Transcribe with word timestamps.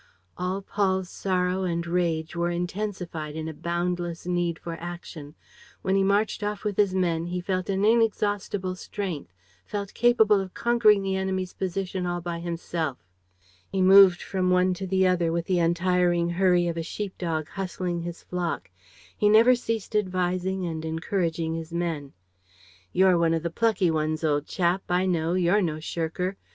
All 0.35 0.63
Paul's 0.63 1.11
sorrow 1.11 1.61
and 1.61 1.85
rage 1.85 2.35
were 2.35 2.49
intensified 2.49 3.35
in 3.35 3.47
a 3.47 3.53
boundless 3.53 4.25
need 4.25 4.57
for 4.57 4.73
action; 4.77 5.35
when 5.83 5.95
he 5.95 6.01
marched 6.01 6.41
off 6.41 6.63
with 6.63 6.75
his 6.77 6.95
men, 6.95 7.27
he 7.27 7.39
felt 7.39 7.69
an 7.69 7.85
inexhaustible 7.85 8.73
strength, 8.75 9.31
felt 9.63 9.93
capable 9.93 10.39
of 10.41 10.55
conquering 10.55 11.03
the 11.03 11.15
enemy's 11.15 11.53
position 11.53 12.07
all 12.07 12.19
by 12.19 12.39
himself. 12.39 12.97
He 13.71 13.79
moved 13.79 14.23
from 14.23 14.49
one 14.49 14.73
to 14.73 14.87
the 14.87 15.05
other 15.05 15.31
with 15.31 15.45
the 15.45 15.59
untiring 15.59 16.31
hurry 16.31 16.67
of 16.67 16.77
a 16.77 16.81
sheep 16.81 17.15
dog 17.19 17.49
hustling 17.49 18.01
his 18.01 18.23
flock. 18.23 18.71
He 19.15 19.29
never 19.29 19.53
ceased 19.53 19.95
advising 19.95 20.65
and 20.65 20.83
encouraging 20.83 21.53
his 21.53 21.71
men: 21.71 22.13
"You're 22.91 23.19
one 23.19 23.35
of 23.35 23.43
the 23.43 23.51
plucky 23.51 23.91
ones, 23.91 24.23
old 24.23 24.47
chap, 24.47 24.81
I 24.89 25.05
know, 25.05 25.35
you're 25.35 25.61
no 25.61 25.79
shirker... 25.79 26.37